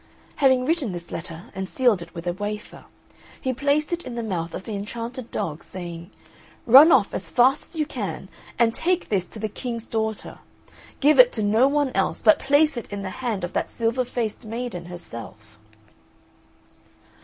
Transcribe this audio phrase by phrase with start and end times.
[0.37, 2.85] Having written this letter, and sealed it with a wafer,
[3.39, 6.09] he placed it in the mouth of the enchanted dog, saying,
[6.65, 8.27] "Run off as fast as you can
[8.57, 10.39] and take this to the King's daughter.
[11.01, 14.03] Give it to no one else, but place it in the hand of that silver
[14.03, 15.59] faced maiden herself."